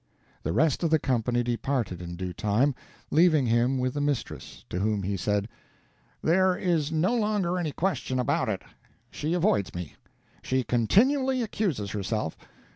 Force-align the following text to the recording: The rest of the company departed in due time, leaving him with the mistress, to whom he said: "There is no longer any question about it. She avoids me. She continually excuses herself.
The 0.41 0.51
rest 0.51 0.81
of 0.81 0.89
the 0.89 0.97
company 0.97 1.43
departed 1.43 2.01
in 2.01 2.15
due 2.15 2.33
time, 2.33 2.73
leaving 3.11 3.45
him 3.45 3.77
with 3.77 3.93
the 3.93 4.01
mistress, 4.01 4.65
to 4.71 4.79
whom 4.79 5.03
he 5.03 5.15
said: 5.15 5.47
"There 6.23 6.55
is 6.55 6.91
no 6.91 7.13
longer 7.15 7.59
any 7.59 7.71
question 7.71 8.17
about 8.17 8.49
it. 8.49 8.63
She 9.11 9.35
avoids 9.35 9.75
me. 9.75 9.97
She 10.41 10.63
continually 10.63 11.43
excuses 11.43 11.91
herself. 11.91 12.35